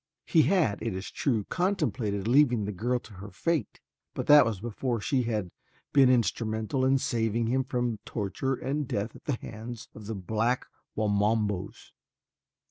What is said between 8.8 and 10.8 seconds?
death at the hands of the black